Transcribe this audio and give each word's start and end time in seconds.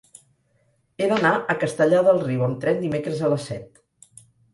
He 1.03 1.09
d'anar 1.11 1.33
a 1.53 1.55
Castellar 1.63 1.99
del 2.07 2.21
Riu 2.23 2.41
amb 2.47 2.57
tren 2.65 2.81
dimecres 2.87 3.21
a 3.21 3.29
les 3.35 3.45
set. 3.51 3.79